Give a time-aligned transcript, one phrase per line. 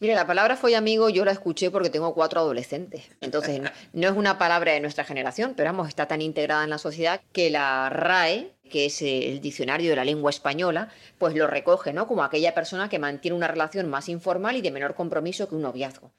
[0.00, 3.02] Mira, la palabra fue amigo yo la escuché porque tengo cuatro adolescentes.
[3.20, 3.60] Entonces,
[3.92, 7.20] no es una palabra de nuestra generación, pero vamos, está tan integrada en la sociedad
[7.32, 10.88] que la RAE, que es el diccionario de la lengua española,
[11.18, 12.06] pues lo recoge, ¿no?
[12.06, 15.62] Como aquella persona que mantiene una relación más informal y de menor compromiso que un
[15.62, 16.12] noviazgo.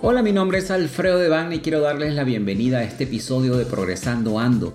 [0.00, 3.66] Hola, mi nombre es Alfredo de y quiero darles la bienvenida a este episodio de
[3.66, 4.74] Progresando Ando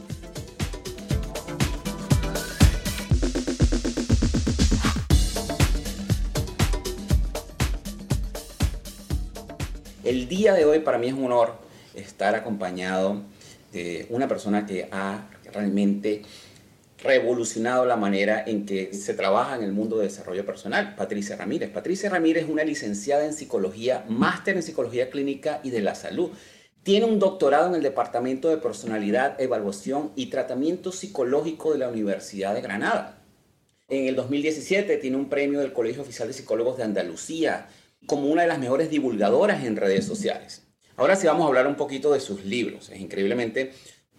[10.11, 11.53] El día de hoy para mí es un honor
[11.95, 13.21] estar acompañado
[13.71, 16.23] de una persona que ha realmente
[17.01, 21.69] revolucionado la manera en que se trabaja en el mundo de desarrollo personal, Patricia Ramírez.
[21.69, 26.31] Patricia Ramírez es una licenciada en psicología, máster en psicología clínica y de la salud.
[26.83, 32.53] Tiene un doctorado en el Departamento de Personalidad, Evaluación y Tratamiento Psicológico de la Universidad
[32.53, 33.23] de Granada.
[33.87, 37.69] En el 2017 tiene un premio del Colegio Oficial de Psicólogos de Andalucía
[38.05, 40.63] como una de las mejores divulgadoras en redes sociales.
[40.97, 42.89] Ahora sí vamos a hablar un poquito de sus libros.
[42.89, 43.71] Es increíblemente,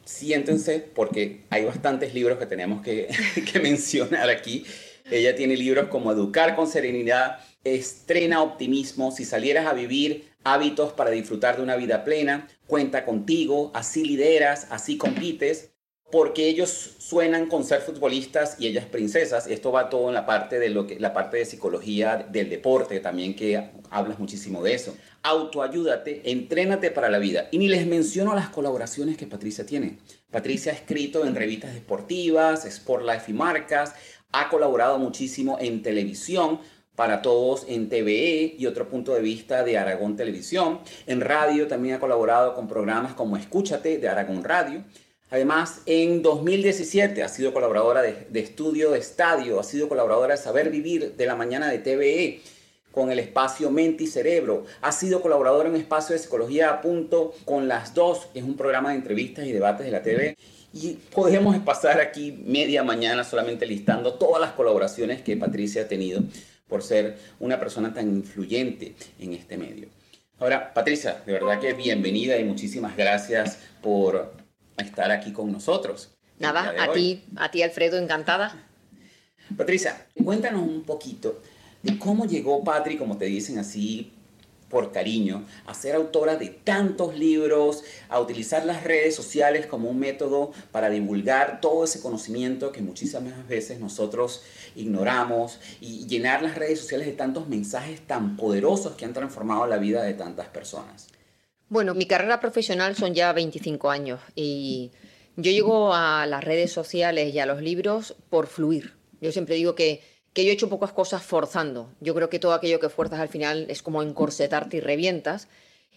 [0.05, 3.09] siéntense porque hay bastantes libros que tenemos que,
[3.53, 4.65] que mencionar aquí.
[5.11, 11.11] Ella tiene libros como Educar con Serenidad, Estrena Optimismo, Si salieras a vivir, Hábitos para
[11.11, 15.72] disfrutar de una vida plena, Cuenta contigo, Así lideras, Así compites,
[16.13, 19.47] porque ellos suenan con ser futbolistas y ellas princesas.
[19.47, 23.01] Esto va todo en la parte de lo que la parte de psicología del deporte
[23.01, 24.95] también que hablas muchísimo de eso.
[25.23, 27.49] Autoayúdate, entrénate para la vida.
[27.51, 30.01] Y ni les menciono las colaboraciones que Patricia tiene.
[30.31, 33.95] Patricia ha escrito en revistas deportivas, Sport Life y marcas,
[34.33, 36.61] ha colaborado muchísimo en televisión
[36.95, 40.81] para todos en TVE y otro punto de vista de Aragón Televisión.
[41.07, 44.85] En radio también ha colaborado con programas como Escúchate de Aragón Radio.
[45.33, 50.69] Además, en 2017 ha sido colaboradora de, Estudio de Estadio, ha sido colaboradora de Saber
[50.69, 52.43] Vivir de la Mañana de TVE
[52.91, 54.67] con el espacio Mente y Cerebro.
[54.83, 58.91] Ha sido colaboradora en Espacio de Psicología a Punto con Las Dos, es un programa
[58.91, 60.37] de entrevistas y debates de la TV.
[60.75, 66.23] Y podemos pasar aquí media mañana solamente listando todas las colaboraciones que Patricia ha tenido
[66.69, 69.89] por ser una persona tan influyente en este medio.
[70.39, 74.42] Ahora, Patricia, de verdad que bienvenida y muchísimas gracias por
[74.77, 76.11] estar aquí con nosotros.
[76.39, 78.67] Nada, a ti, a ti Alfredo, encantada.
[79.57, 81.41] Patricia, cuéntanos un poquito
[81.83, 84.13] de cómo llegó Patri, como te dicen así
[84.73, 89.99] por cariño, a ser autora de tantos libros, a utilizar las redes sociales como un
[89.99, 94.43] método para divulgar todo ese conocimiento que muchísimas veces nosotros
[94.75, 99.77] ignoramos y llenar las redes sociales de tantos mensajes tan poderosos que han transformado la
[99.77, 101.09] vida de tantas personas.
[101.73, 104.91] Bueno, mi carrera profesional son ya 25 años y
[105.37, 108.93] yo llego a las redes sociales y a los libros por fluir.
[109.23, 110.03] Yo siempre digo que,
[110.35, 111.91] que yo he hecho pocas cosas forzando.
[111.99, 115.49] Yo creo que todo aquello que fuerzas al final es como encorsetarte y revientas.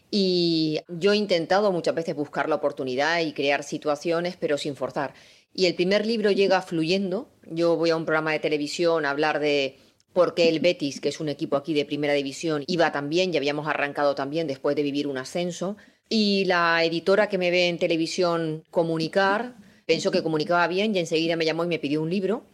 [0.10, 5.14] Y yo he intentado muchas veces buscar la oportunidad y crear situaciones, pero sin forzar.
[5.54, 7.28] Y el primer libro llega fluyendo.
[7.48, 9.78] Yo voy a un programa de televisión a hablar de
[10.16, 13.68] porque el Betis, que es un equipo aquí de primera división, iba también, ya habíamos
[13.68, 15.76] arrancado también después de vivir un ascenso.
[16.08, 21.36] Y la editora que me ve en televisión comunicar, pensó que comunicaba bien y enseguida
[21.36, 22.46] me llamó y me pidió un libro,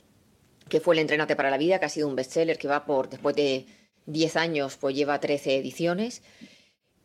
[0.70, 3.10] que fue El Entrenate para la Vida, que ha sido un bestseller que va por,
[3.12, 3.68] después de
[4.08, 6.24] 10 años, pues lleva 13 ediciones.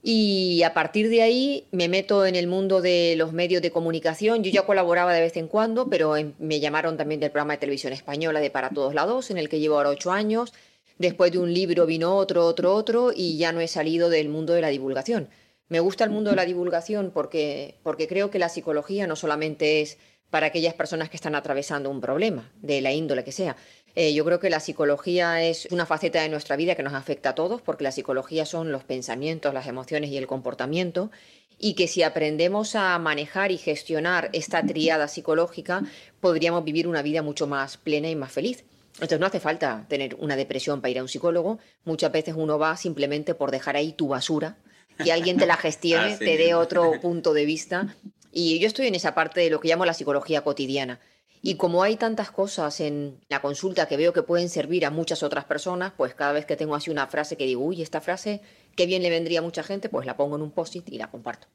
[0.08, 4.44] Y a partir de ahí me meto en el mundo de los medios de comunicación.
[4.44, 7.92] Yo ya colaboraba de vez en cuando, pero me llamaron también del programa de televisión
[7.92, 10.54] española de Para Todos Lados, en el que llevo ahora ocho años.
[10.98, 14.52] Después de un libro vino otro, otro, otro, y ya no he salido del mundo
[14.52, 15.28] de la divulgación.
[15.68, 19.80] Me gusta el mundo de la divulgación porque, porque creo que la psicología no solamente
[19.80, 19.98] es
[20.30, 23.56] para aquellas personas que están atravesando un problema, de la índole que sea,
[23.94, 27.30] eh, yo creo que la psicología es una faceta de nuestra vida que nos afecta
[27.30, 31.10] a todos, porque la psicología son los pensamientos, las emociones y el comportamiento,
[31.58, 35.82] y que si aprendemos a manejar y gestionar esta triada psicológica,
[36.20, 38.64] podríamos vivir una vida mucho más plena y más feliz.
[38.94, 42.58] Entonces no hace falta tener una depresión para ir a un psicólogo, muchas veces uno
[42.58, 44.56] va simplemente por dejar ahí tu basura,
[45.02, 47.94] que alguien te la gestione, ah, te dé otro punto de vista.
[48.38, 51.00] Y yo estoy en esa parte de lo que llamo la psicología cotidiana
[51.40, 55.22] Y como hay tantas cosas en la consulta que veo que pueden servir a muchas
[55.22, 58.42] otras personas, pues cada vez que tengo así una frase que digo, uy, esta frase,
[58.76, 61.10] qué bien le vendría a mucha gente, pues la pongo en un post-it y la
[61.10, 61.48] comparto.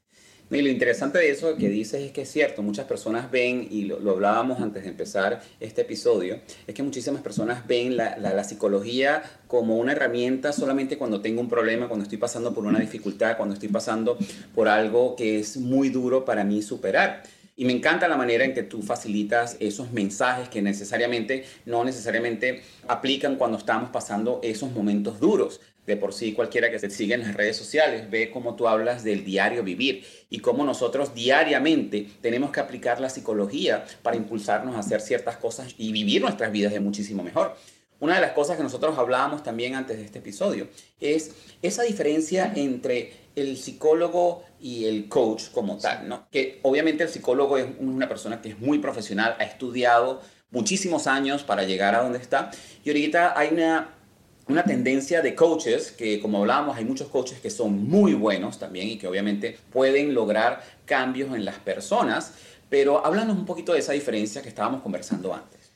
[0.52, 3.86] Y lo interesante de eso que dices es que es cierto, muchas personas ven, y
[3.86, 9.24] lo, hablábamos antes de empezar este episodio, es que muchísimas personas ven la, la, psicología
[9.48, 13.54] como una herramienta solamente cuando tengo un problema, cuando estoy pasando por una dificultad, cuando
[13.54, 14.18] estoy pasando
[14.54, 17.24] por algo que es muy duro para mí superar.
[17.56, 22.62] Y me encanta la manera en que tú facilitas esos mensajes que necesariamente, no necesariamente
[22.88, 27.22] aplican cuando estamos pasando esos momentos duros de por sí cualquiera que te siga en
[27.22, 32.52] las redes sociales ve cómo tú hablas del diario vivir y cómo nosotros diariamente tenemos
[32.52, 36.80] que aplicar la psicología para impulsarnos a hacer ciertas cosas y vivir nuestras vidas de
[36.80, 37.56] muchísimo mejor.
[38.00, 40.68] Una de las cosas que nosotros hablábamos también antes de este episodio
[41.00, 46.28] es esa diferencia entre el psicólogo y el coach como tal, ¿no?
[46.32, 51.44] Que obviamente el psicólogo es una persona que es muy profesional, ha estudiado muchísimos años
[51.44, 52.50] para llegar a donde está
[52.84, 54.01] y ahorita hay una
[54.48, 58.88] una tendencia de coaches, que como hablábamos, hay muchos coaches que son muy buenos también
[58.88, 62.34] y que obviamente pueden lograr cambios en las personas,
[62.70, 65.72] pero háblanos un poquito de esa diferencia que estábamos conversando antes.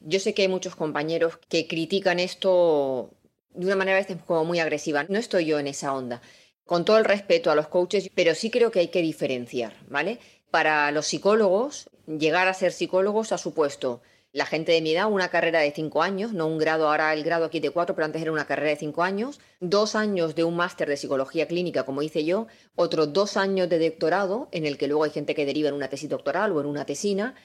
[0.00, 3.10] Yo sé que hay muchos compañeros que critican esto
[3.54, 5.04] de una manera a veces como muy agresiva.
[5.08, 6.20] No estoy yo en esa onda.
[6.66, 10.18] Con todo el respeto a los coaches, pero sí creo que hay que diferenciar, ¿vale?
[10.50, 14.02] Para los psicólogos, llegar a ser psicólogos ha supuesto
[14.34, 17.22] la gente de mi edad una carrera de cinco años, no un grado, ahora el
[17.22, 20.42] grado aquí de cuatro, pero antes era una carrera de cinco años, dos años de
[20.42, 24.76] un máster de psicología clínica, como hice yo, otros dos años de doctorado, en el
[24.76, 27.36] que luego hay gente que deriva en una tesis doctoral o en una tesina,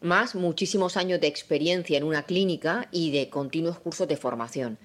[0.00, 4.78] más muchísimos años de experiencia en una clínica y de continuos cursos de formación.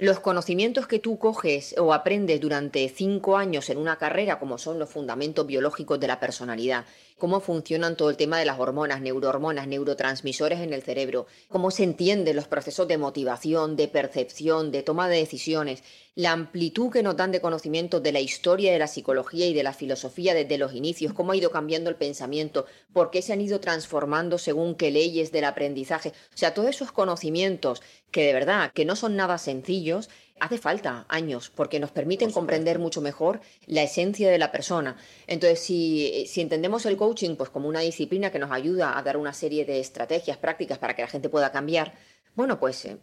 [0.00, 4.78] Los conocimientos que tú coges o aprendes durante cinco años en una carrera, como son
[4.78, 6.84] los fundamentos biológicos de la personalidad,
[7.18, 11.84] cómo funcionan todo el tema de las hormonas, neurohormonas, neurotransmisores en el cerebro, cómo se
[11.84, 15.82] entienden los procesos de motivación, de percepción, de toma de decisiones,
[16.14, 19.62] la amplitud que nos dan de conocimientos de la historia de la psicología y de
[19.62, 23.40] la filosofía desde los inicios, cómo ha ido cambiando el pensamiento, por qué se han
[23.40, 26.08] ido transformando según qué leyes del aprendizaje.
[26.34, 30.08] O sea, todos esos conocimientos que de verdad que no son nada sencillos,
[30.40, 34.96] hace falta años porque nos permiten comprender mucho mejor la esencia de la persona.
[35.26, 39.16] Entonces, si, si, entendemos el coaching pues, como una disciplina que nos ayuda a dar
[39.16, 41.94] una serie de estrategias prácticas para que la gente pueda cambiar,
[42.34, 42.98] bueno, pues, eh,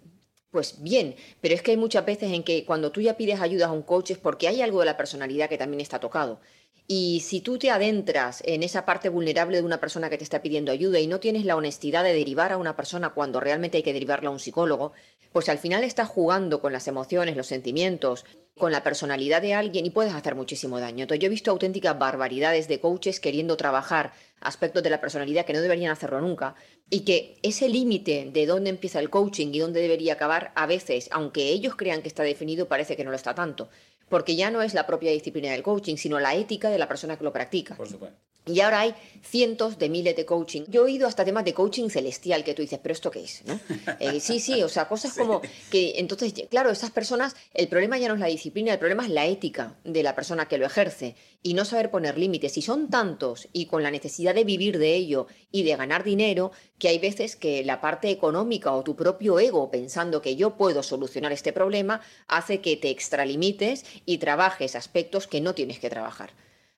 [0.51, 3.67] pues bien, pero es que hay muchas veces en que cuando tú ya pides ayuda
[3.67, 6.39] a un coach es porque hay algo de la personalidad que también está tocado.
[6.87, 10.43] Y si tú te adentras en esa parte vulnerable de una persona que te está
[10.43, 13.83] pidiendo ayuda y no tienes la honestidad de derivar a una persona cuando realmente hay
[13.83, 14.93] que derivarla a un psicólogo,
[15.31, 18.23] pues al final estás jugando con las emociones, los sentimientos,
[18.55, 21.03] con la personalidad de alguien y puedes hacer muchísimo daño.
[21.03, 25.53] Entonces yo he visto auténticas barbaridades de coaches queriendo trabajar aspectos de la personalidad que
[25.53, 26.53] no deberían hacerlo nunca
[26.89, 31.09] y que ese límite de dónde empieza el coaching y dónde debería acabar, a veces,
[31.11, 33.69] aunque ellos crean que está definido, parece que no lo está tanto
[34.09, 37.17] porque ya no es la propia disciplina del coaching, sino la ética de la persona
[37.17, 37.75] que lo practica.
[37.75, 38.17] Por supuesto.
[38.47, 40.63] Y ahora hay cientos de miles de coaching.
[40.67, 43.43] Yo he oído hasta temas de coaching celestial que tú dices, pero ¿esto qué es?
[43.45, 43.59] ¿no?
[43.99, 48.07] Eh, sí, sí, o sea, cosas como que entonces, claro, esas personas, el problema ya
[48.07, 51.15] no es la disciplina, el problema es la ética de la persona que lo ejerce
[51.41, 52.53] y no saber poner límites.
[52.53, 56.51] Si son tantos y con la necesidad de vivir de ello y de ganar dinero,
[56.77, 60.83] que hay veces que la parte económica o tu propio ego pensando que yo puedo
[60.83, 66.31] solucionar este problema hace que te extralimites y trabajes aspectos que no tienes que trabajar.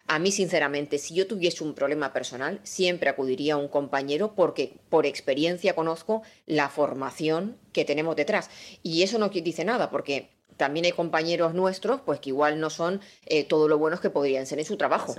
[0.08, 4.74] A mí, sinceramente, si yo tuviese un problema personal, siempre acudiría a un compañero porque
[4.90, 8.50] por experiencia conozco la formación que tenemos detrás.
[8.84, 13.02] Y eso no dice nada, porque también hay compañeros nuestros, pues que igual no son
[13.26, 15.14] eh, todo lo buenos que podrían ser en su trabajo.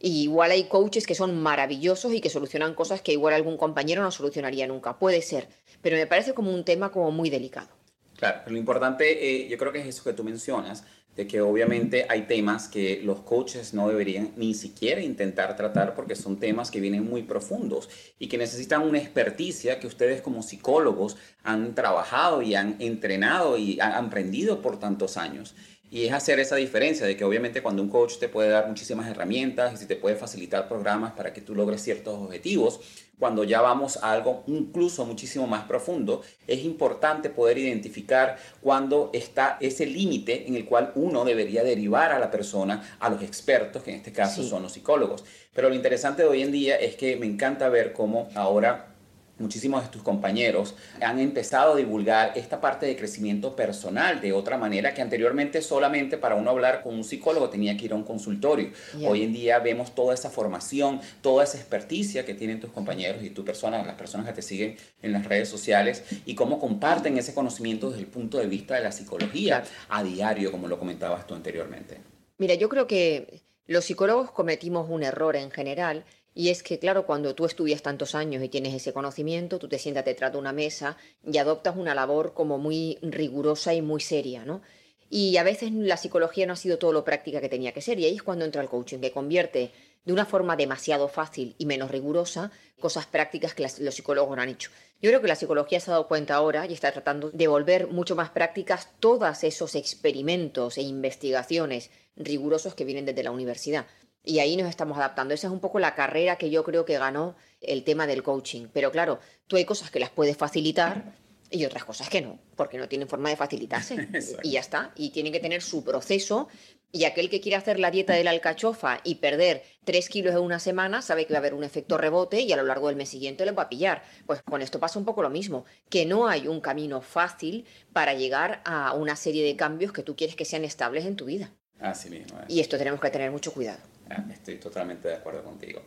[0.00, 4.02] Y igual hay coaches que son maravillosos y que solucionan cosas que igual algún compañero
[4.02, 4.98] no solucionaría nunca.
[4.98, 5.48] Puede ser,
[5.80, 7.68] pero me parece como un tema como muy delicado.
[8.16, 10.84] Claro, pero lo importante, eh, yo creo que es eso que tú mencionas,
[11.16, 16.16] de que obviamente hay temas que los coaches no deberían ni siquiera intentar tratar porque
[16.16, 21.16] son temas que vienen muy profundos y que necesitan una experticia que ustedes como psicólogos
[21.42, 25.54] han trabajado y han entrenado y han aprendido por tantos años.
[25.90, 29.06] Y es hacer esa diferencia de que obviamente cuando un coach te puede dar muchísimas
[29.10, 32.80] herramientas y te puede facilitar programas para que tú logres ciertos objetivos,
[33.18, 39.58] cuando ya vamos a algo incluso muchísimo más profundo, es importante poder identificar cuando está
[39.60, 43.90] ese límite en el cual uno debería derivar a la persona, a los expertos, que
[43.90, 45.24] en este caso son los psicólogos.
[45.54, 48.91] Pero lo interesante de hoy en día es que me encanta ver cómo ahora
[49.38, 54.58] muchísimos de tus compañeros han empezado a divulgar esta parte de crecimiento personal de otra
[54.58, 58.04] manera que anteriormente solamente para uno hablar con un psicólogo tenía que ir a un
[58.04, 58.70] consultorio.
[59.06, 63.30] Hoy en día vemos toda esa formación, toda esa experticia que tienen tus compañeros y
[63.30, 67.34] tu persona, las personas que te siguen en las redes sociales y cómo comparten ese
[67.34, 71.34] conocimiento desde el punto de vista de la psicología a diario, como lo comentabas tú
[71.34, 71.98] anteriormente.
[72.38, 77.04] Mira, yo creo que los psicólogos cometimos un error en general y es que, claro,
[77.04, 80.52] cuando tú estudias tantos años y tienes ese conocimiento, tú te sientas detrás de una
[80.52, 84.62] mesa y adoptas una labor como muy rigurosa y muy seria, ¿no?
[85.10, 87.98] Y a veces la psicología no ha sido todo lo práctica que tenía que ser.
[87.98, 89.70] Y ahí es cuando entra el coaching, que convierte
[90.06, 94.48] de una forma demasiado fácil y menos rigurosa cosas prácticas que los psicólogos no han
[94.48, 94.70] hecho.
[95.02, 97.88] Yo creo que la psicología se ha dado cuenta ahora y está tratando de volver
[97.88, 103.86] mucho más prácticas todos esos experimentos e investigaciones rigurosos que vienen desde la universidad.
[104.24, 105.34] Y ahí nos estamos adaptando.
[105.34, 108.68] Esa es un poco la carrera que yo creo que ganó el tema del coaching.
[108.72, 111.14] Pero claro, tú hay cosas que las puedes facilitar
[111.50, 114.08] y otras cosas que no, porque no tienen forma de facilitarse.
[114.42, 114.92] y ya está.
[114.96, 116.48] Y tienen que tener su proceso.
[116.94, 120.40] Y aquel que quiere hacer la dieta de la alcachofa y perder 3 kilos en
[120.42, 122.96] una semana sabe que va a haber un efecto rebote y a lo largo del
[122.96, 124.02] mes siguiente le va a pillar.
[124.26, 127.64] Pues con esto pasa un poco lo mismo, que no hay un camino fácil
[127.94, 131.24] para llegar a una serie de cambios que tú quieres que sean estables en tu
[131.24, 131.50] vida.
[131.80, 132.38] Así mismo.
[132.46, 133.80] Y esto tenemos que tener mucho cuidado.
[134.10, 135.82] Ah, estoy totalmente de acuerdo contigo.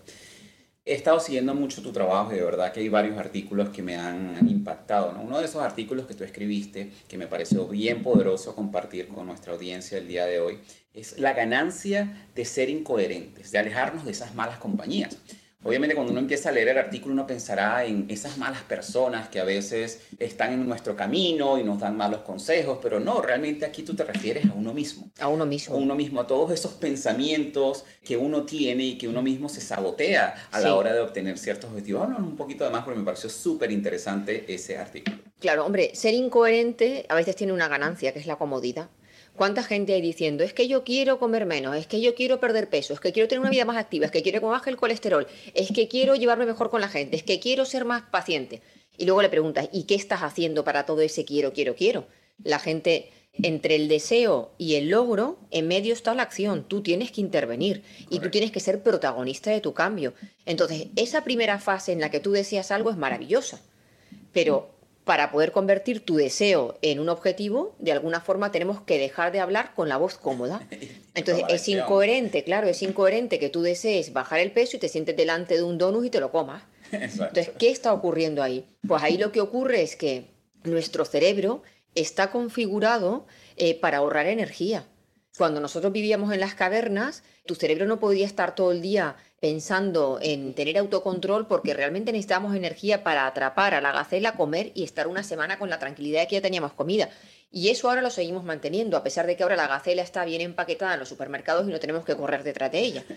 [0.87, 3.95] He estado siguiendo mucho tu trabajo y de verdad que hay varios artículos que me
[3.95, 5.19] han impactado.
[5.19, 9.53] Uno de esos artículos que tú escribiste, que me pareció bien poderoso compartir con nuestra
[9.53, 10.59] audiencia el día de hoy,
[10.93, 15.17] es la ganancia de ser incoherentes, de alejarnos de esas malas compañías.
[15.65, 19.39] Obviamente cuando uno empieza a leer el artículo uno pensará en esas malas personas que
[19.39, 23.81] a veces están en nuestro camino y nos dan malos consejos, pero no, realmente aquí
[23.81, 25.09] tú te refieres a uno mismo.
[25.19, 25.73] A uno mismo.
[25.73, 29.59] A uno mismo, a todos esos pensamientos que uno tiene y que uno mismo se
[29.59, 32.03] sabotea a la hora de obtener ciertos objetivos.
[32.03, 35.17] Háblanos un poquito más porque me pareció súper interesante ese artículo.
[35.39, 38.87] Claro, hombre, ser incoherente a veces tiene una ganancia, que es la comodidad.
[39.35, 42.69] ¿Cuánta gente hay diciendo, es que yo quiero comer menos, es que yo quiero perder
[42.69, 44.77] peso, es que quiero tener una vida más activa, es que quiero que baje el
[44.77, 48.61] colesterol, es que quiero llevarme mejor con la gente, es que quiero ser más paciente?
[48.97, 52.07] Y luego le preguntas, ¿y qué estás haciendo para todo ese quiero, quiero, quiero?
[52.43, 56.63] La gente, entre el deseo y el logro, en medio está la acción.
[56.63, 60.13] Tú tienes que intervenir y tú tienes que ser protagonista de tu cambio.
[60.45, 63.61] Entonces, esa primera fase en la que tú deseas algo es maravillosa.
[64.31, 64.74] Pero
[65.05, 69.39] para poder convertir tu deseo en un objetivo, de alguna forma tenemos que dejar de
[69.39, 70.67] hablar con la voz cómoda.
[71.13, 75.15] Entonces es incoherente, claro, es incoherente que tú desees bajar el peso y te sientes
[75.15, 76.63] delante de un donut y te lo comas.
[76.91, 78.65] Entonces, ¿qué está ocurriendo ahí?
[78.87, 80.25] Pues ahí lo que ocurre es que
[80.63, 81.61] nuestro cerebro
[81.93, 83.25] está configurado
[83.57, 84.85] eh, para ahorrar energía.
[85.37, 90.19] Cuando nosotros vivíamos en las cavernas, tu cerebro no podía estar todo el día pensando
[90.21, 95.07] en tener autocontrol porque realmente necesitábamos energía para atrapar a la gacela, comer y estar
[95.07, 97.09] una semana con la tranquilidad de que ya teníamos comida.
[97.51, 100.41] Y eso ahora lo seguimos manteniendo, a pesar de que ahora la gacela está bien
[100.41, 103.03] empaquetada en los supermercados y no tenemos que correr detrás de ella.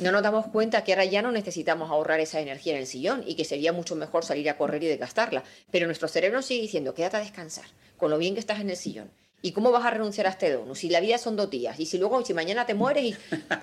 [0.00, 3.22] No nos damos cuenta que ahora ya no necesitamos ahorrar esa energía en el sillón
[3.26, 5.44] y que sería mucho mejor salir a correr y desgastarla.
[5.70, 7.66] Pero nuestro cerebro sigue diciendo, quédate a descansar,
[7.98, 9.10] con lo bien que estás en el sillón.
[9.42, 10.76] ¿Y cómo vas a renunciar a este donut?
[10.76, 13.04] Si la vida son dos días y si luego, si mañana te mueres.
[13.04, 13.16] Y...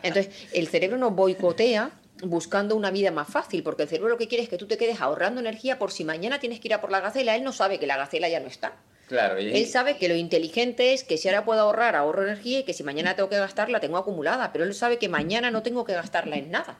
[0.04, 1.92] Entonces, el cerebro nos boicotea
[2.24, 4.78] buscando una vida más fácil, porque el cerebro lo que quiere es que tú te
[4.78, 7.36] quedes ahorrando energía por si mañana tienes que ir a por la gacela.
[7.36, 8.74] Él no sabe que la gacela ya no está.
[9.08, 12.64] Claro, Él sabe que lo inteligente es que si ahora puedo ahorrar, ahorro energía y
[12.64, 15.86] que si mañana tengo que gastarla, tengo acumulada, pero él sabe que mañana no tengo
[15.86, 16.78] que gastarla en nada.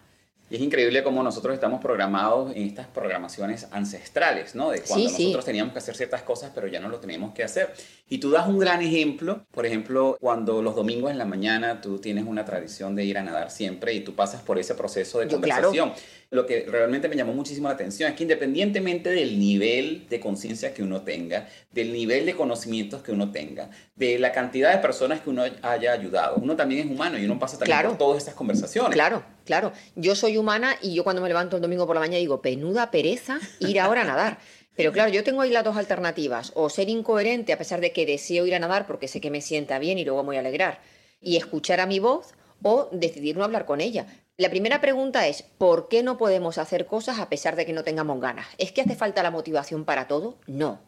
[0.50, 4.70] Y es increíble cómo nosotros estamos programados en estas programaciones ancestrales, ¿no?
[4.70, 7.74] De cuando nosotros teníamos que hacer ciertas cosas, pero ya no lo tenemos que hacer.
[8.08, 12.00] Y tú das un gran ejemplo, por ejemplo, cuando los domingos en la mañana tú
[12.00, 15.28] tienes una tradición de ir a nadar siempre y tú pasas por ese proceso de
[15.28, 15.92] conversación.
[16.30, 20.74] Lo que realmente me llamó muchísimo la atención es que independientemente del nivel de conciencia
[20.74, 25.22] que uno tenga, del nivel de conocimientos que uno tenga, de la cantidad de personas
[25.22, 28.34] que uno haya ayudado, uno también es humano y uno pasa también por todas estas
[28.34, 28.92] conversaciones.
[28.92, 29.72] Claro, claro.
[29.96, 32.92] Yo soy humana y yo cuando me levanto el domingo por la mañana digo, penuda
[32.92, 34.40] pereza ir ahora a nadar.
[34.76, 38.06] Pero claro, yo tengo ahí las dos alternativas, o ser incoherente a pesar de que
[38.06, 40.42] deseo ir a nadar porque sé que me sienta bien y luego me voy a
[40.42, 40.82] alegrar,
[41.20, 44.06] y escuchar a mi voz, o decidir no hablar con ella.
[44.40, 47.84] La primera pregunta es, ¿por qué no podemos hacer cosas a pesar de que no
[47.84, 48.46] tengamos ganas?
[48.60, 50.38] ¿Es que hace falta la motivación para todo?
[50.46, 50.80] No.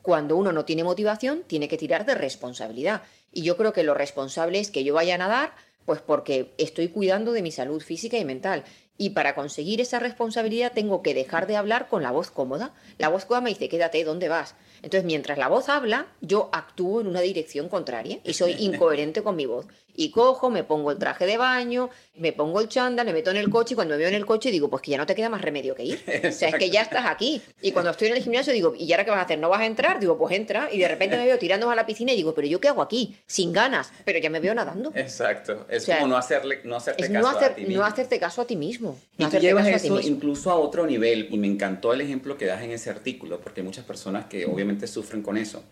[0.00, 3.02] Cuando uno no tiene motivación, tiene que tirar de responsabilidad.
[3.32, 5.52] Y yo creo que lo responsable es que yo vaya a nadar,
[5.84, 8.64] pues porque estoy cuidando de mi salud física y mental.
[8.96, 12.72] Y para conseguir esa responsabilidad tengo que dejar de hablar con la voz cómoda.
[12.96, 14.54] La voz cómoda me dice, quédate, ¿dónde vas?
[14.76, 19.36] Entonces, mientras la voz habla, yo actúo en una dirección contraria y soy incoherente con
[19.36, 19.66] mi voz.
[19.96, 23.38] Y cojo, me pongo el traje de baño, me pongo el chándal, me meto en
[23.38, 25.14] el coche y cuando me veo en el coche digo, pues que ya no te
[25.14, 26.04] queda más remedio que ir.
[26.28, 27.40] O sea, es que ya estás aquí.
[27.62, 29.38] Y cuando estoy en el gimnasio digo, ¿y ahora qué vas a hacer?
[29.38, 29.98] ¿No vas a entrar?
[29.98, 30.68] Digo, pues entra.
[30.72, 32.82] Y de repente me veo tirando a la piscina y digo, ¿pero yo qué hago
[32.82, 33.16] aquí?
[33.26, 34.92] Sin ganas, pero ya me veo nadando.
[34.94, 35.66] Exacto.
[35.68, 37.76] Es como no, hacerle, no hacerte caso a ti mismo.
[37.76, 38.98] No hacerte caso a ti mismo.
[39.16, 41.28] y tú llevas eso incluso a otro nivel.
[41.30, 44.44] Y me encantó el ejemplo que das en ese artículo, porque hay muchas personas que
[44.46, 45.62] obviamente sufren con eso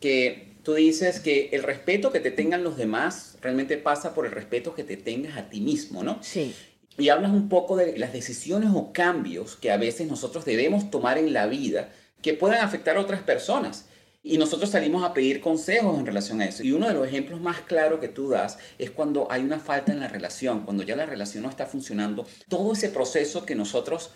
[0.00, 4.32] que tú dices que el respeto que te tengan los demás realmente pasa por el
[4.32, 6.18] respeto que te tengas a ti mismo, ¿no?
[6.22, 6.56] Sí.
[6.98, 11.18] Y hablas un poco de las decisiones o cambios que a veces nosotros debemos tomar
[11.18, 13.86] en la vida que puedan afectar a otras personas.
[14.24, 16.64] Y nosotros salimos a pedir consejos en relación a eso.
[16.64, 19.92] Y uno de los ejemplos más claros que tú das es cuando hay una falta
[19.92, 24.10] en la relación, cuando ya la relación no está funcionando, todo ese proceso que nosotros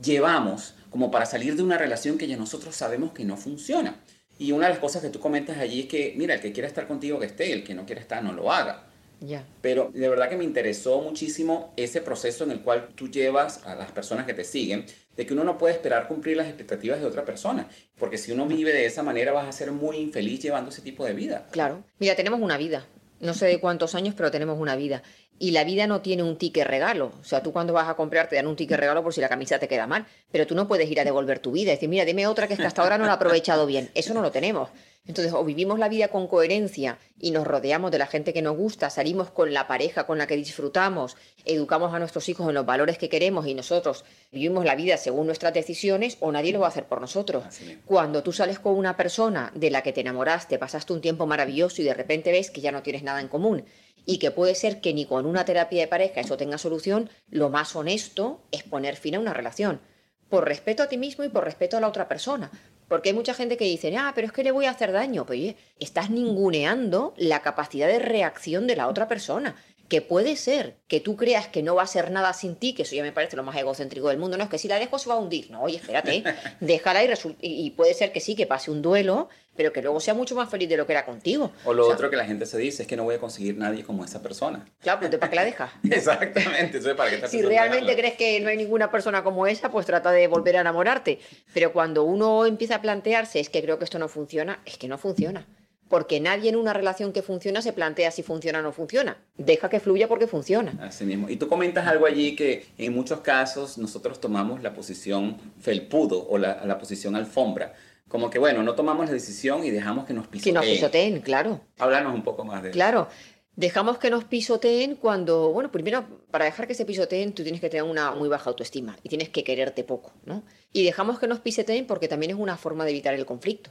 [0.00, 4.04] llevamos como para salir de una relación que ya nosotros sabemos que no funciona.
[4.38, 6.68] Y una de las cosas que tú comentas allí es que, mira, el que quiera
[6.68, 8.84] estar contigo que esté, el que no quiera estar no lo haga.
[9.20, 9.46] Ya.
[9.62, 13.74] Pero de verdad que me interesó muchísimo ese proceso en el cual tú llevas a
[13.74, 14.84] las personas que te siguen,
[15.16, 18.46] de que uno no puede esperar cumplir las expectativas de otra persona, porque si uno
[18.46, 21.46] vive de esa manera vas a ser muy infeliz llevando ese tipo de vida.
[21.50, 21.82] Claro.
[21.98, 22.86] Mira, tenemos una vida.
[23.20, 25.02] No sé de cuántos años, pero tenemos una vida.
[25.38, 27.12] Y la vida no tiene un ticket regalo.
[27.20, 29.28] O sea, tú cuando vas a comprar te dan un ticket regalo por si la
[29.28, 30.06] camisa te queda mal.
[30.30, 31.72] Pero tú no puedes ir a devolver tu vida.
[31.72, 33.90] y Decir, mira, dime otra que hasta ahora no la he aprovechado bien.
[33.94, 34.70] Eso no lo tenemos.
[35.06, 38.56] Entonces, o vivimos la vida con coherencia y nos rodeamos de la gente que nos
[38.56, 42.66] gusta, salimos con la pareja con la que disfrutamos, educamos a nuestros hijos en los
[42.66, 46.66] valores que queremos y nosotros vivimos la vida según nuestras decisiones, o nadie lo va
[46.66, 47.44] a hacer por nosotros.
[47.84, 51.82] Cuando tú sales con una persona de la que te enamoraste, pasaste un tiempo maravilloso
[51.82, 53.64] y de repente ves que ya no tienes nada en común
[54.06, 57.50] y que puede ser que ni con una terapia de pareja eso tenga solución, lo
[57.50, 59.80] más honesto es poner fin a una relación.
[60.28, 62.50] Por respeto a ti mismo y por respeto a la otra persona.
[62.88, 65.26] Porque hay mucha gente que dice, ah, pero es que le voy a hacer daño.
[65.26, 69.56] Pero oye, estás ninguneando la capacidad de reacción de la otra persona
[69.88, 72.82] que puede ser que tú creas que no va a ser nada sin ti, que
[72.82, 74.98] eso ya me parece lo más egocéntrico del mundo, no es que si la dejo
[74.98, 76.22] se va a hundir, no, oye, espérate,
[76.60, 80.14] déjala y, y puede ser que sí, que pase un duelo, pero que luego sea
[80.14, 81.52] mucho más feliz de lo que era contigo.
[81.64, 83.84] O lo otro que la gente se dice es que no voy a conseguir nadie
[83.84, 84.66] como esa persona.
[84.80, 85.70] Claro, pues ¿para qué la dejas?
[85.90, 89.70] Exactamente, eso es para que Si realmente crees que no hay ninguna persona como esa,
[89.70, 91.20] pues trata de volver a enamorarte.
[91.54, 94.88] Pero cuando uno empieza a plantearse, es que creo que esto no funciona, es que
[94.88, 95.46] no funciona
[95.88, 99.16] porque nadie en una relación que funciona se plantea si funciona o no funciona.
[99.36, 100.76] Deja que fluya porque funciona.
[100.80, 101.28] Así mismo.
[101.28, 106.38] Y tú comentas algo allí que en muchos casos nosotros tomamos la posición felpudo o
[106.38, 107.74] la, posición alfombra.
[108.08, 110.54] Como que, bueno, no tomamos la decisión y dejamos que nos pisoteen.
[110.54, 111.60] Que nos pisoteen, claro.
[111.78, 112.74] Háblanos un poco más de eso.
[112.74, 113.08] Claro.
[113.56, 117.70] Dejamos que nos pisoteen cuando, bueno, primero, para dejar que se pisoteen, tú tienes que
[117.70, 120.44] tener una muy baja autoestima y tienes que quererte poco, ¿no?
[120.74, 123.70] Y dejamos que nos pisoteen porque también es una forma de evitar el conflicto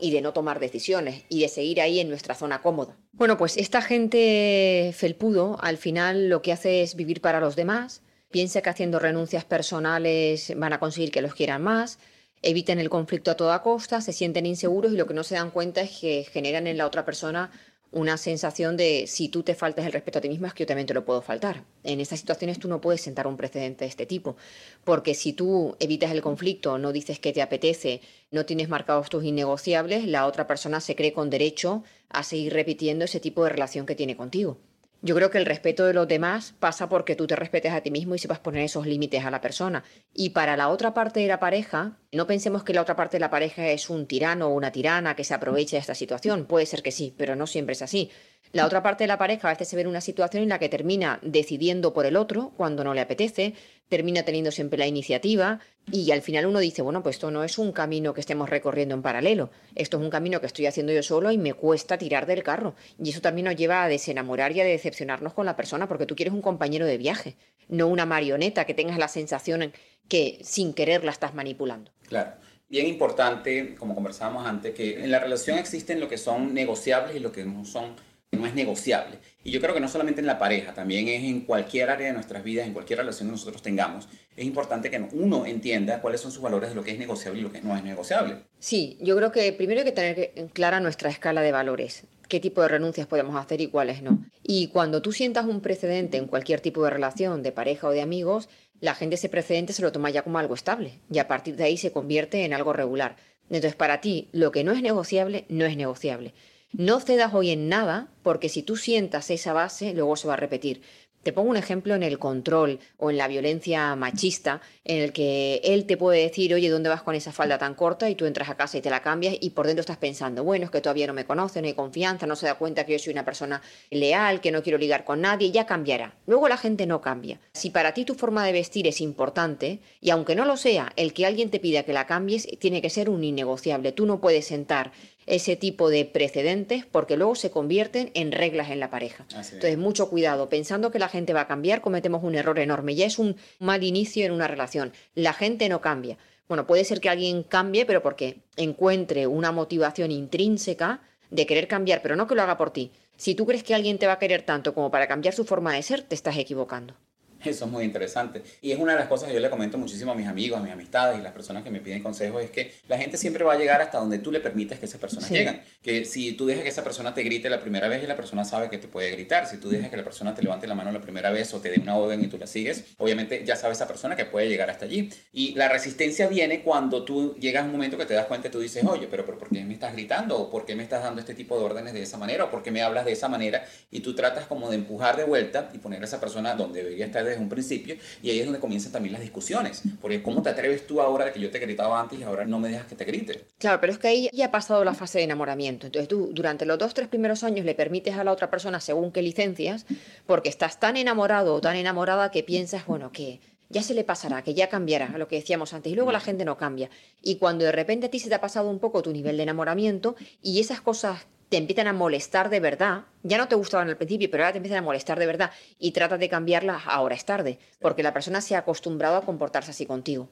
[0.00, 2.96] y de no tomar decisiones y de seguir ahí en nuestra zona cómoda.
[3.12, 8.02] Bueno, pues esta gente felpudo al final lo que hace es vivir para los demás,
[8.30, 11.98] piensa que haciendo renuncias personales van a conseguir que los quieran más,
[12.42, 15.50] eviten el conflicto a toda costa, se sienten inseguros y lo que no se dan
[15.50, 17.50] cuenta es que generan en la otra persona
[17.92, 20.66] una sensación de si tú te faltas el respeto a ti misma es que yo
[20.66, 21.64] también te lo puedo faltar.
[21.82, 24.36] En estas situaciones tú no puedes sentar un precedente de este tipo,
[24.84, 28.00] porque si tú evitas el conflicto, no dices que te apetece,
[28.30, 33.04] no tienes marcados tus innegociables, la otra persona se cree con derecho a seguir repitiendo
[33.04, 34.58] ese tipo de relación que tiene contigo.
[35.02, 37.90] Yo creo que el respeto de los demás pasa porque tú te respetes a ti
[37.90, 39.82] mismo y sepas poner esos límites a la persona.
[40.12, 43.20] Y para la otra parte de la pareja, no pensemos que la otra parte de
[43.20, 46.44] la pareja es un tirano o una tirana que se aproveche de esta situación.
[46.44, 48.10] Puede ser que sí, pero no siempre es así.
[48.52, 50.58] La otra parte de la pareja a veces se ve en una situación en la
[50.58, 53.54] que termina decidiendo por el otro cuando no le apetece,
[53.88, 55.60] termina teniendo siempre la iniciativa
[55.92, 58.96] y al final uno dice, bueno, pues esto no es un camino que estemos recorriendo
[58.96, 62.26] en paralelo, esto es un camino que estoy haciendo yo solo y me cuesta tirar
[62.26, 62.74] del carro.
[62.98, 66.16] Y eso también nos lleva a desenamorar y a decepcionarnos con la persona porque tú
[66.16, 67.36] quieres un compañero de viaje,
[67.68, 69.72] no una marioneta que tengas la sensación
[70.08, 71.92] que sin querer la estás manipulando.
[72.08, 72.32] Claro
[72.68, 77.18] bien importante, como conversábamos antes, que en la relación existen lo que son negociables y
[77.18, 77.96] lo que no son
[78.32, 79.18] no es negociable.
[79.42, 82.12] Y yo creo que no solamente en la pareja, también es en cualquier área de
[82.12, 84.08] nuestras vidas, en cualquier relación que nosotros tengamos.
[84.36, 87.42] Es importante que uno entienda cuáles son sus valores de lo que es negociable y
[87.42, 88.36] lo que no es negociable.
[88.58, 92.62] Sí, yo creo que primero hay que tener clara nuestra escala de valores qué tipo
[92.62, 94.24] de renuncias podemos hacer y cuáles no.
[94.42, 98.00] Y cuando tú sientas un precedente en cualquier tipo de relación, de pareja o de
[98.00, 98.48] amigos,
[98.80, 101.64] la gente ese precedente se lo toma ya como algo estable y a partir de
[101.64, 103.16] ahí se convierte en algo regular.
[103.50, 106.32] Entonces, para ti, lo que no es negociable, no es negociable.
[106.72, 110.36] No cedas hoy en nada, porque si tú sientas esa base, luego se va a
[110.36, 110.82] repetir.
[111.24, 115.60] Te pongo un ejemplo en el control o en la violencia machista, en el que
[115.64, 118.08] él te puede decir, oye, ¿dónde vas con esa falda tan corta?
[118.08, 120.64] Y tú entras a casa y te la cambias y por dentro estás pensando, bueno,
[120.64, 122.98] es que todavía no me conoce, no hay confianza, no se da cuenta que yo
[122.98, 126.14] soy una persona leal, que no quiero ligar con nadie, ya cambiará.
[126.26, 127.38] Luego la gente no cambia.
[127.52, 131.12] Si para ti tu forma de vestir es importante, y aunque no lo sea, el
[131.12, 133.92] que alguien te pida que la cambies tiene que ser un innegociable.
[133.92, 134.92] Tú no puedes sentar
[135.30, 139.24] ese tipo de precedentes porque luego se convierten en reglas en la pareja.
[139.30, 140.48] Entonces, mucho cuidado.
[140.48, 142.96] Pensando que la gente va a cambiar, cometemos un error enorme.
[142.96, 144.92] Ya es un mal inicio en una relación.
[145.14, 146.18] La gente no cambia.
[146.48, 152.02] Bueno, puede ser que alguien cambie, pero porque encuentre una motivación intrínseca de querer cambiar,
[152.02, 152.90] pero no que lo haga por ti.
[153.16, 155.74] Si tú crees que alguien te va a querer tanto como para cambiar su forma
[155.74, 156.96] de ser, te estás equivocando.
[157.44, 158.42] Eso es muy interesante.
[158.60, 160.62] Y es una de las cosas que yo le comento muchísimo a mis amigos, a
[160.62, 163.54] mis amistades y las personas que me piden consejos, es que la gente siempre va
[163.54, 165.62] a llegar hasta donde tú le permites que esas personas lleguen.
[165.82, 168.44] Que si tú dejas que esa persona te grite la primera vez y la persona
[168.44, 170.92] sabe que te puede gritar, si tú dejas que la persona te levante la mano
[170.92, 173.72] la primera vez o te dé una orden y tú la sigues, obviamente ya sabe
[173.72, 175.10] esa persona que puede llegar hasta allí.
[175.32, 178.50] Y la resistencia viene cuando tú llegas a un momento que te das cuenta y
[178.50, 180.38] tú dices, oye, pero, pero ¿por qué me estás gritando?
[180.38, 182.44] ¿O por qué me estás dando este tipo de órdenes de esa manera?
[182.44, 183.64] ¿O por qué me hablas de esa manera?
[183.90, 187.06] Y tú tratas como de empujar de vuelta y poner a esa persona donde debería
[187.06, 189.82] estar desde un principio y ahí es donde comienzan también las discusiones.
[190.00, 192.58] Porque ¿cómo te atreves tú ahora de que yo te gritaba antes y ahora no
[192.58, 193.44] me dejas que te grite?
[193.58, 195.86] Claro, pero es que ahí ya ha pasado la fase de enamoramiento.
[195.86, 199.12] Entonces tú durante los dos, tres primeros años le permites a la otra persona según
[199.12, 199.86] qué licencias,
[200.26, 203.40] porque estás tan enamorado o tan enamorada que piensas, bueno, que
[203.70, 205.92] ya se le pasará, que ya cambiará, lo que decíamos antes.
[205.92, 206.90] Y luego la gente no cambia.
[207.22, 209.44] Y cuando de repente a ti se te ha pasado un poco tu nivel de
[209.44, 213.96] enamoramiento y esas cosas te empiezan a molestar de verdad, ya no te gustaban al
[213.96, 215.50] principio, pero ahora te empiezan a molestar de verdad.
[215.80, 219.72] Y tratas de cambiarlas, ahora es tarde, porque la persona se ha acostumbrado a comportarse
[219.72, 220.28] así contigo.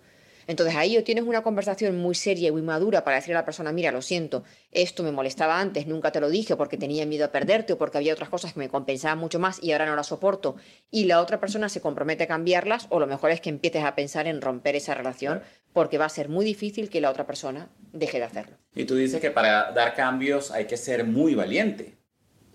[0.49, 3.45] Entonces ahí o tienes una conversación muy seria y muy madura para decirle a la
[3.45, 7.27] persona, mira, lo siento, esto me molestaba antes, nunca te lo dije porque tenía miedo
[7.27, 9.95] a perderte o porque había otras cosas que me compensaban mucho más y ahora no
[9.95, 10.57] las soporto.
[10.91, 13.95] Y la otra persona se compromete a cambiarlas o lo mejor es que empieces a
[13.95, 15.43] pensar en romper esa relación
[15.75, 18.57] porque va a ser muy difícil que la otra persona deje de hacerlo.
[18.75, 21.99] Y tú dices que para dar cambios hay que ser muy valiente.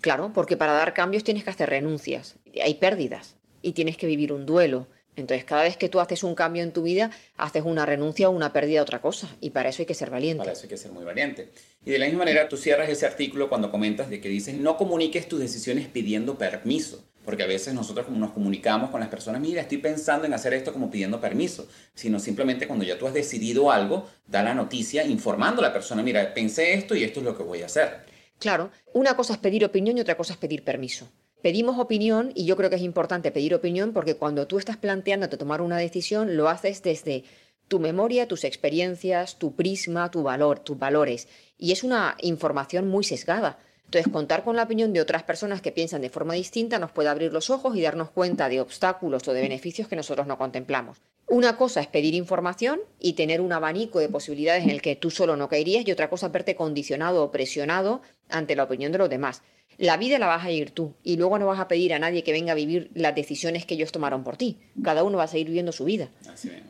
[0.02, 4.34] Claro, porque para dar cambios tienes que hacer renuncias, hay pérdidas y tienes que vivir
[4.34, 7.86] un duelo entonces, cada vez que tú haces un cambio en tu vida, haces una
[7.86, 9.30] renuncia o una pérdida a otra cosa.
[9.42, 10.40] Y para eso hay que ser valiente.
[10.40, 11.50] Para eso hay que ser muy valiente.
[11.86, 14.78] Y de la misma manera, tú cierras ese artículo cuando comentas de que dices, no
[14.78, 17.04] comuniques tus decisiones pidiendo permiso.
[17.26, 20.74] Porque a veces nosotros nos comunicamos con las personas, mira, estoy pensando en hacer esto
[20.74, 25.62] como pidiendo permiso, sino simplemente cuando ya tú has decidido algo, da la noticia informando
[25.62, 28.02] a la persona, mira, pensé esto y esto es lo que voy a hacer.
[28.40, 31.08] Claro, una cosa es pedir opinión y otra cosa es pedir permiso
[31.44, 35.38] pedimos opinión y yo creo que es importante pedir opinión porque cuando tú estás planteándote
[35.38, 37.26] tomar una decisión, lo haces desde
[37.68, 41.28] tu memoria, tus experiencias, tu prisma, tu valor, tus valores.
[41.58, 43.60] Y es una información muy sesgada.
[43.86, 47.10] Entonces, contar con la opinión de otras personas que piensan de forma distinta nos puede
[47.10, 50.98] abrir los ojos y darnos cuenta de obstáculos o de beneficios que nosotros no contemplamos.
[51.28, 55.12] Una cosa es pedir información y tener un abanico de posibilidades en el que tú
[55.12, 58.98] solo no caerías y otra cosa es verte condicionado o presionado ante la opinión de
[58.98, 59.42] los demás.
[59.78, 62.24] La vida la vas a ir tú y luego no vas a pedir a nadie
[62.24, 64.58] que venga a vivir las decisiones que ellos tomaron por ti.
[64.84, 66.10] Cada uno va a seguir viviendo su vida.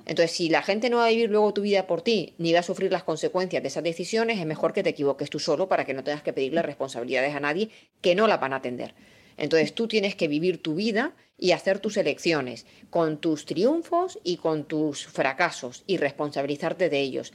[0.05, 2.59] Entonces, si la gente no va a vivir luego tu vida por ti, ni va
[2.59, 5.85] a sufrir las consecuencias de esas decisiones, es mejor que te equivoques tú solo para
[5.85, 7.69] que no tengas que pedirle responsabilidades a nadie
[8.01, 8.93] que no la van a atender.
[9.37, 14.37] Entonces, tú tienes que vivir tu vida y hacer tus elecciones con tus triunfos y
[14.37, 17.33] con tus fracasos y responsabilizarte de ellos.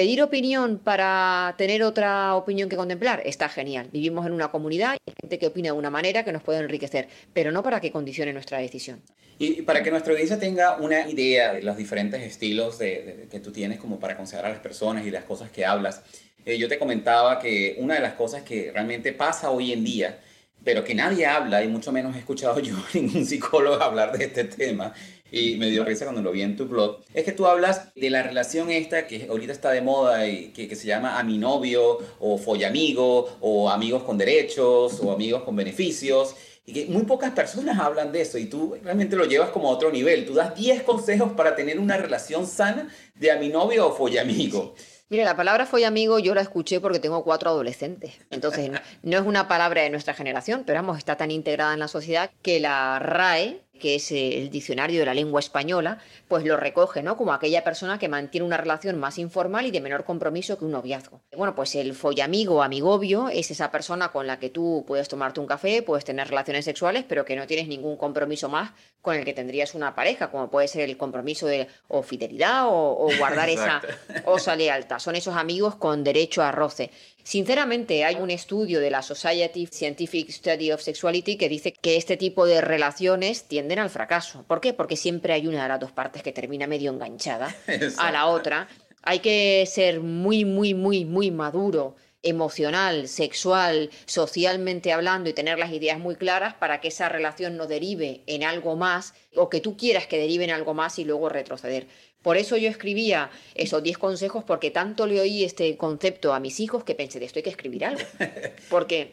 [0.00, 3.90] Pedir opinión para tener otra opinión que contemplar está genial.
[3.92, 6.60] Vivimos en una comunidad y hay gente que opina de una manera que nos puede
[6.60, 9.02] enriquecer, pero no para que condicione nuestra decisión.
[9.38, 13.78] Y para que nuestra audiencia tenga una idea de los diferentes estilos que tú tienes
[13.78, 16.00] como para aconsejar a las personas y las cosas que hablas,
[16.46, 20.18] eh, yo te comentaba que una de las cosas que realmente pasa hoy en día,
[20.64, 24.24] pero que nadie habla y mucho menos he escuchado yo a ningún psicólogo hablar de
[24.24, 24.94] este tema,
[25.30, 28.10] y me dio risa cuando lo vi en tu blog, es que tú hablas de
[28.10, 31.38] la relación esta que ahorita está de moda y que, que se llama a mi
[31.38, 36.34] novio o follamigo o amigos con derechos o amigos con beneficios
[36.66, 39.72] y que muy pocas personas hablan de eso y tú realmente lo llevas como a
[39.72, 40.26] otro nivel.
[40.26, 44.74] Tú das 10 consejos para tener una relación sana de a mi novio o follamigo.
[45.08, 48.12] Mire, la palabra follamigo yo la escuché porque tengo cuatro adolescentes.
[48.30, 48.70] Entonces,
[49.02, 52.30] no es una palabra de nuestra generación, pero vamos, está tan integrada en la sociedad
[52.42, 57.02] que la RAE que es eh, el diccionario de la lengua española, pues lo recoge,
[57.02, 57.16] ¿no?
[57.16, 60.70] Como aquella persona que mantiene una relación más informal y de menor compromiso que un
[60.70, 61.20] noviazgo.
[61.36, 65.40] Bueno, pues el follamigo o amigobio es esa persona con la que tú puedes tomarte
[65.40, 68.70] un café, puedes tener relaciones sexuales, pero que no tienes ningún compromiso más
[69.02, 73.08] con el que tendrías una pareja, como puede ser el compromiso de o fidelidad o,
[73.18, 73.80] guardar esa
[74.26, 74.98] osa lealtad.
[74.98, 76.90] Son esos amigos con derecho a roce.
[77.22, 82.16] Sinceramente, hay un estudio de la Society Scientific Study of Sexuality que dice que este
[82.16, 84.44] tipo de relaciones tienden al fracaso.
[84.46, 84.72] ¿Por qué?
[84.72, 87.54] Porque siempre hay una de las dos partes que termina medio enganchada
[87.98, 88.68] a la otra.
[89.02, 95.72] Hay que ser muy, muy, muy, muy maduro emocional, sexual, socialmente hablando y tener las
[95.72, 99.76] ideas muy claras para que esa relación no derive en algo más o que tú
[99.76, 101.86] quieras que derive en algo más y luego retroceder.
[102.22, 106.60] Por eso yo escribía esos 10 consejos porque tanto le oí este concepto a mis
[106.60, 108.02] hijos que pensé de esto hay que escribir algo.
[108.68, 109.12] Porque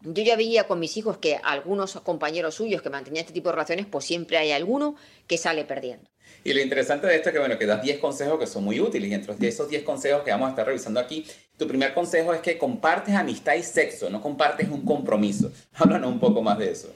[0.00, 3.54] yo ya veía con mis hijos que algunos compañeros suyos que mantenían este tipo de
[3.54, 6.08] relaciones, pues siempre hay alguno que sale perdiendo.
[6.44, 8.78] Y lo interesante de esto es que, bueno, que das 10 consejos que son muy
[8.80, 9.10] útiles.
[9.10, 12.40] Y entre esos 10 consejos que vamos a estar revisando aquí, tu primer consejo es
[12.40, 15.50] que compartes amistad y sexo, no compartes un compromiso.
[15.74, 16.94] Háblanos un poco más de eso.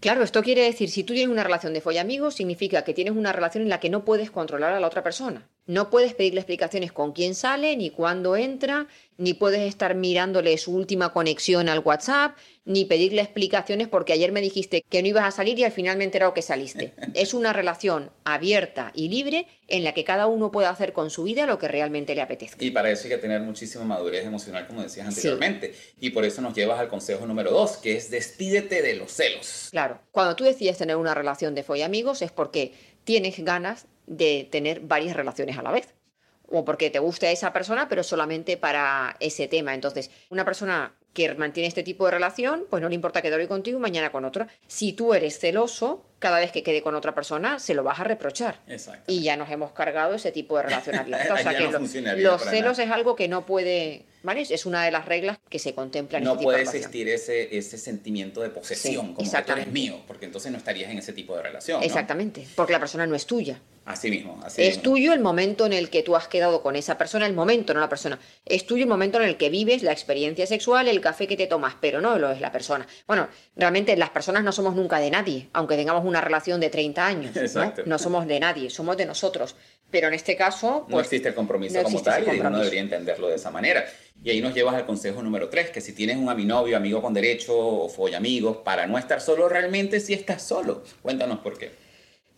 [0.00, 3.32] Claro, esto quiere decir, si tú tienes una relación de follamigos, significa que tienes una
[3.32, 5.48] relación en la que no puedes controlar a la otra persona.
[5.68, 8.86] No puedes pedirle explicaciones con quién sale, ni cuándo entra,
[9.18, 14.40] ni puedes estar mirándole su última conexión al WhatsApp, ni pedirle explicaciones porque ayer me
[14.40, 16.94] dijiste que no ibas a salir y al final me he enterado que saliste.
[17.14, 21.24] Es una relación abierta y libre en la que cada uno puede hacer con su
[21.24, 22.64] vida lo que realmente le apetezca.
[22.64, 25.74] Y para eso hay que tener muchísima madurez emocional, como decías anteriormente.
[26.00, 29.68] Y por eso nos llevas al consejo número dos, que es despídete de los celos.
[29.70, 32.72] Claro, cuando tú decides tener una relación de amigos es porque
[33.04, 35.94] tienes ganas de tener varias relaciones a la vez
[36.50, 39.74] o porque te gusta esa persona, pero solamente para ese tema.
[39.74, 43.46] Entonces, una persona que mantiene este tipo de relación, pues no le importa quedar hoy
[43.46, 44.48] contigo y mañana con otra.
[44.66, 48.04] Si tú eres celoso, cada vez que quede con otra persona, se lo vas a
[48.04, 48.60] reprochar.
[49.06, 51.34] Y ya nos hemos cargado ese tipo de relación abierta.
[51.34, 54.42] O sea que los celos es algo que no puede ¿Vale?
[54.42, 57.78] Es una de las reglas que se contemplan en No este puede existir ese, ese
[57.78, 61.36] sentimiento de posesión, como que tú eres mío, porque entonces no estarías en ese tipo
[61.36, 61.82] de relación.
[61.82, 63.60] Exactamente, porque la persona no es tuya.
[63.88, 64.38] Así mismo.
[64.44, 67.32] Así es tuyo el momento en el que tú has quedado con esa persona, el
[67.32, 68.18] momento, no la persona.
[68.44, 71.46] Es tuyo el momento en el que vives la experiencia sexual, el café que te
[71.46, 72.86] tomas, pero no lo es la persona.
[73.06, 77.06] Bueno, realmente las personas no somos nunca de nadie, aunque tengamos una relación de 30
[77.06, 77.34] años.
[77.34, 77.82] Exacto.
[77.86, 77.98] ¿no?
[77.98, 79.56] somos de nadie, somos de nosotros.
[79.90, 80.84] Pero en este caso...
[80.86, 83.86] no pues, existe el compromiso como tal y uno debería entenderlo de esa manera.
[84.22, 87.14] Y ahí nos llevas al consejo número 3, que si tienes un aminovio, amigo con
[87.14, 90.84] derecho o folla amigos, para no estar solo realmente si estás solo.
[91.00, 91.87] Cuéntanos por qué.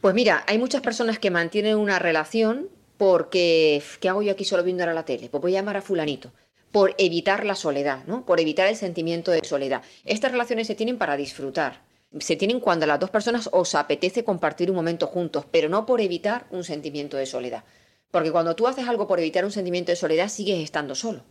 [0.00, 4.62] Pues mira, hay muchas personas que mantienen una relación porque, ¿qué hago yo aquí solo
[4.62, 5.28] viendo ahora la tele?
[5.28, 6.32] Pues voy a llamar a fulanito
[6.72, 8.24] por evitar la soledad, ¿no?
[8.24, 9.82] Por evitar el sentimiento de soledad.
[10.06, 11.82] Estas relaciones se tienen para disfrutar.
[12.18, 16.00] Se tienen cuando las dos personas os apetece compartir un momento juntos, pero no por
[16.00, 17.64] evitar un sentimiento de soledad.
[18.10, 21.24] Porque cuando tú haces algo por evitar un sentimiento de soledad, sigues estando solo.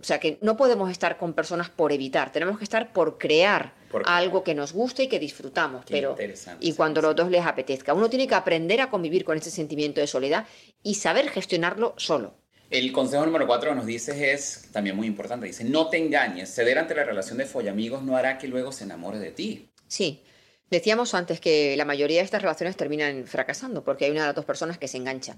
[0.00, 3.74] O sea que no podemos estar con personas por evitar, tenemos que estar por crear
[4.06, 5.84] algo que nos guste y que disfrutamos.
[5.88, 6.16] pero
[6.60, 7.92] y cuando los dos les apetezca.
[7.92, 10.46] Uno tiene que aprender a convivir con ese sentimiento de soledad
[10.82, 12.34] y saber gestionarlo solo.
[12.70, 15.46] El consejo número cuatro que nos dice es también muy importante.
[15.46, 16.54] Dice, no te engañes.
[16.54, 19.68] Ceder ante la relación de follamigos no hará que luego se enamore de ti.
[19.88, 20.22] Sí.
[20.70, 24.36] Decíamos antes que la mayoría de estas relaciones terminan fracasando porque hay una de las
[24.36, 25.36] dos personas que se engancha.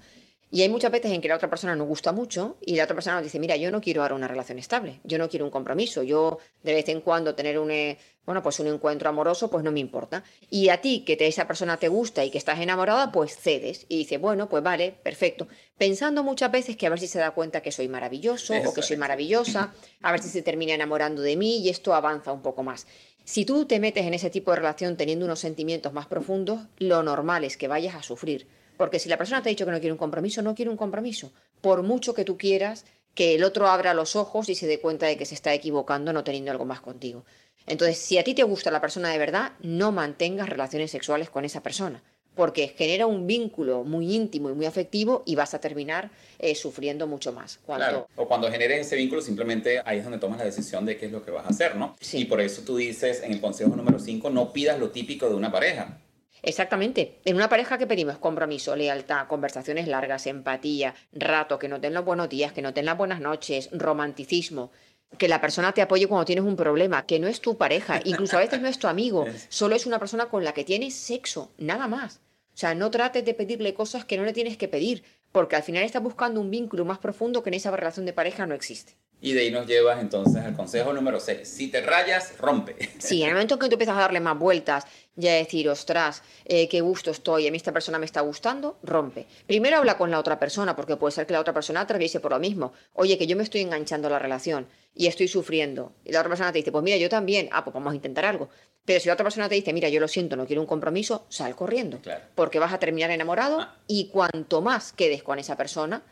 [0.53, 2.93] Y hay muchas veces en que la otra persona nos gusta mucho y la otra
[2.93, 5.49] persona nos dice, mira, yo no quiero ahora una relación estable, yo no quiero un
[5.49, 9.63] compromiso, yo de vez en cuando tener un, eh, bueno, pues un encuentro amoroso, pues
[9.63, 10.23] no me importa.
[10.51, 13.87] Y a ti, que te, esa persona te gusta y que estás enamorada, pues cedes
[13.89, 15.47] y dices, bueno, pues vale, perfecto.
[15.75, 18.83] Pensando muchas veces que a ver si se da cuenta que soy maravilloso o que
[18.83, 22.61] soy maravillosa, a ver si se termina enamorando de mí y esto avanza un poco
[22.61, 22.85] más.
[23.25, 27.01] Si tú te metes en ese tipo de relación teniendo unos sentimientos más profundos, lo
[27.01, 28.45] normal es que vayas a sufrir
[28.77, 30.77] porque si la persona te ha dicho que no quiere un compromiso, no quiere un
[30.77, 31.31] compromiso.
[31.61, 35.05] Por mucho que tú quieras que el otro abra los ojos y se dé cuenta
[35.05, 37.25] de que se está equivocando no teniendo algo más contigo.
[37.65, 41.45] Entonces, si a ti te gusta la persona de verdad, no mantengas relaciones sexuales con
[41.45, 42.03] esa persona,
[42.35, 46.09] porque genera un vínculo muy íntimo y muy afectivo y vas a terminar
[46.39, 47.59] eh, sufriendo mucho más.
[47.65, 48.07] Claro.
[48.15, 51.11] O cuando generes ese vínculo, simplemente ahí es donde tomas la decisión de qué es
[51.11, 51.95] lo que vas a hacer, ¿no?
[52.11, 55.35] Y por eso tú dices en el consejo número 5, no pidas lo típico de
[55.35, 55.99] una pareja.
[56.43, 57.19] Exactamente.
[57.23, 62.03] En una pareja que pedimos compromiso, lealtad, conversaciones largas, empatía, rato, que no den los
[62.03, 64.69] buenos días, que no den las buenas noches, romanticismo.
[65.17, 68.35] Que la persona te apoye cuando tienes un problema, que no es tu pareja, incluso
[68.35, 71.51] a veces no es tu amigo, solo es una persona con la que tienes sexo,
[71.57, 72.19] nada más.
[72.53, 75.63] O sea, no trates de pedirle cosas que no le tienes que pedir, porque al
[75.63, 78.95] final estás buscando un vínculo más profundo que en esa relación de pareja no existe.
[79.23, 81.47] Y de ahí nos llevas entonces al consejo número 6.
[81.47, 82.75] Si te rayas, rompe.
[82.99, 86.67] Sí, en el momento que tú empiezas a darle más vueltas, ya decir, ostras, eh,
[86.67, 89.25] qué gusto estoy, a mí esta persona me está gustando, rompe.
[89.47, 92.31] Primero habla con la otra persona, porque puede ser que la otra persona atraviese por
[92.31, 92.73] lo mismo.
[92.91, 95.93] Oye, que yo me estoy enganchando a la relación y estoy sufriendo.
[96.03, 98.25] Y la otra persona te dice, pues mira, yo también, ah, pues vamos a intentar
[98.25, 98.49] algo.
[98.83, 101.25] Pero si la otra persona te dice, mira, yo lo siento, no quiero un compromiso,
[101.29, 102.01] sal corriendo.
[102.35, 103.77] Porque vas a terminar enamorado ah.
[103.87, 106.03] y cuanto más quedes con esa persona,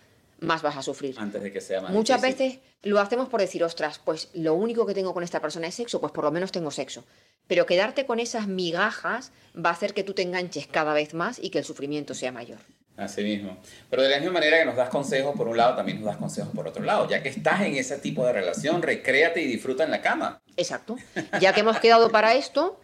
[0.41, 1.15] más vas a sufrir.
[1.17, 2.47] Antes de que sea más Muchas difícil.
[2.47, 5.75] veces lo hacemos por decir, ostras, pues lo único que tengo con esta persona es
[5.75, 7.05] sexo, pues por lo menos tengo sexo.
[7.47, 11.39] Pero quedarte con esas migajas va a hacer que tú te enganches cada vez más
[11.41, 12.59] y que el sufrimiento sea mayor.
[12.97, 13.57] Así mismo.
[13.89, 16.17] Pero de la misma manera que nos das consejos por un lado, también nos das
[16.17, 17.07] consejos por otro lado.
[17.07, 20.41] Ya que estás en ese tipo de relación, recréate y disfruta en la cama.
[20.57, 20.97] Exacto.
[21.39, 22.79] Ya que hemos quedado para esto,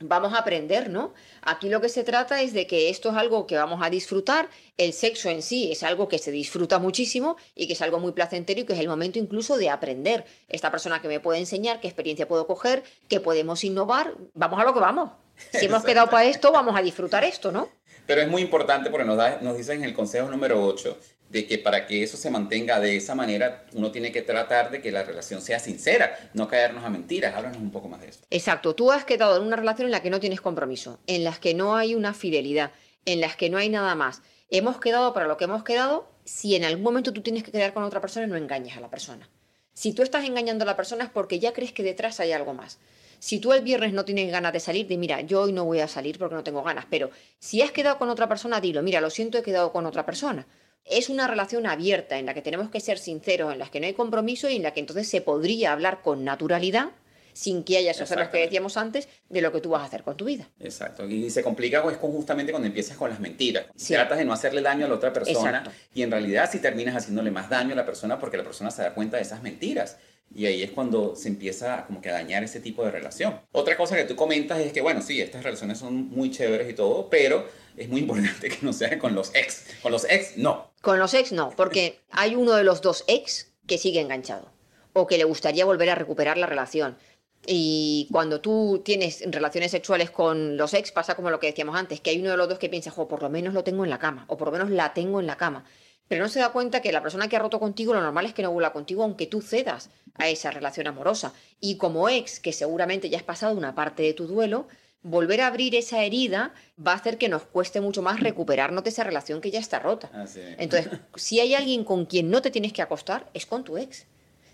[0.00, 1.14] vamos a aprender, ¿no?
[1.42, 4.48] Aquí lo que se trata es de que esto es algo que vamos a disfrutar,
[4.76, 8.12] el sexo en sí es algo que se disfruta muchísimo y que es algo muy
[8.12, 10.24] placentero y que es el momento incluso de aprender.
[10.48, 14.64] Esta persona que me puede enseñar, qué experiencia puedo coger, qué podemos innovar, vamos a
[14.64, 15.10] lo que vamos.
[15.52, 17.68] Si hemos quedado para esto, vamos a disfrutar esto, ¿no?
[18.06, 20.98] Pero es muy importante porque nos, da, nos dicen en el consejo número 8
[21.34, 24.80] de que para que eso se mantenga de esa manera, uno tiene que tratar de
[24.80, 27.34] que la relación sea sincera, no caernos a mentiras.
[27.34, 28.24] Háblanos un poco más de esto.
[28.30, 31.40] Exacto, tú has quedado en una relación en la que no tienes compromiso, en las
[31.40, 32.70] que no hay una fidelidad,
[33.04, 34.22] en las que no hay nada más.
[34.48, 37.74] Hemos quedado para lo que hemos quedado, si en algún momento tú tienes que quedar
[37.74, 39.28] con otra persona, no engañes a la persona.
[39.72, 42.54] Si tú estás engañando a la persona es porque ya crees que detrás hay algo
[42.54, 42.78] más.
[43.18, 45.80] Si tú el viernes no tienes ganas de salir, di mira, yo hoy no voy
[45.80, 49.00] a salir porque no tengo ganas, pero si has quedado con otra persona, dilo, mira,
[49.00, 50.46] lo siento, he quedado con otra persona.
[50.84, 53.86] Es una relación abierta en la que tenemos que ser sinceros, en la que no
[53.86, 56.90] hay compromiso y en la que entonces se podría hablar con naturalidad,
[57.32, 60.02] sin que haya esos errores que decíamos antes, de lo que tú vas a hacer
[60.04, 60.48] con tu vida.
[60.60, 61.08] Exacto.
[61.08, 63.66] Y se complica pues, con- justamente cuando empiezas con las mentiras.
[63.74, 63.94] Sí.
[63.94, 65.70] Tratas de no hacerle daño a la otra persona Exacto.
[65.94, 68.82] y en realidad si terminas haciéndole más daño a la persona porque la persona se
[68.82, 69.96] da cuenta de esas mentiras.
[70.34, 73.40] Y ahí es cuando se empieza como que a dañar ese tipo de relación.
[73.52, 76.72] Otra cosa que tú comentas es que, bueno, sí, estas relaciones son muy chéveres y
[76.74, 79.66] todo, pero es muy importante que no sea con los ex.
[79.82, 80.72] Con los ex, no.
[80.84, 84.52] Con los ex no, porque hay uno de los dos ex que sigue enganchado
[84.92, 86.98] o que le gustaría volver a recuperar la relación.
[87.46, 92.02] Y cuando tú tienes relaciones sexuales con los ex, pasa como lo que decíamos antes,
[92.02, 93.88] que hay uno de los dos que piensa, jo, por lo menos lo tengo en
[93.88, 95.64] la cama, o por lo menos la tengo en la cama.
[96.06, 98.34] Pero no se da cuenta que la persona que ha roto contigo, lo normal es
[98.34, 101.32] que no vuelva contigo, aunque tú cedas a esa relación amorosa.
[101.60, 104.68] Y como ex, que seguramente ya has pasado una parte de tu duelo,
[105.04, 106.52] volver a abrir esa herida
[106.84, 109.78] va a hacer que nos cueste mucho más recuperarnos de esa relación que ya está
[109.78, 110.10] rota.
[110.24, 110.36] Es.
[110.58, 114.06] Entonces, si hay alguien con quien no te tienes que acostar, es con tu ex.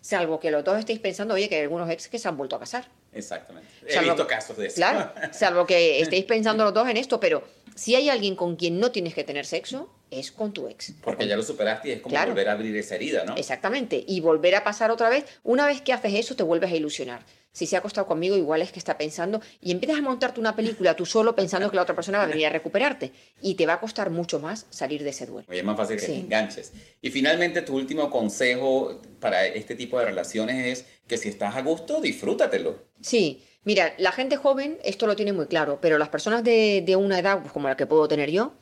[0.03, 2.57] Salvo que los dos estéis pensando, oye, que hay algunos ex que se han vuelto
[2.57, 2.89] a casar.
[3.13, 3.69] Exactamente.
[3.87, 4.77] He Salvo- visto casos de eso.
[4.77, 7.43] Claro, salvo que estéis pensando los dos en esto, pero
[7.75, 10.95] si hay alguien con quien no tienes que tener sexo, es con tu ex.
[11.03, 12.31] Porque ya lo superaste y es como Claro.
[12.33, 13.37] volver a abrir esa herida, ¿no?
[13.37, 14.03] Exactamente.
[14.09, 15.25] Y volver a pasar otra vez.
[15.45, 17.23] Una vez que haces eso, te vuelves a ilusionar.
[17.53, 19.41] Si se ha acostado conmigo, igual es que está pensando.
[19.61, 22.27] Y empiezas a montarte una película tú solo pensando que la otra persona va a
[22.29, 23.13] venir a recuperarte.
[23.43, 25.47] Y te va a costar mucho más salir de ese duelo.
[25.49, 26.13] Oye, es más fácil que Sí.
[26.13, 26.73] te enganches.
[27.03, 31.63] Y finalmente, tu último consejo para este tipo de relaciones es que si estás a
[31.63, 32.85] gusto, disfrútatelo.
[33.01, 36.95] Sí, mira, la gente joven esto lo tiene muy claro, pero las personas de, de
[36.97, 38.53] una edad pues, como la que puedo tener yo,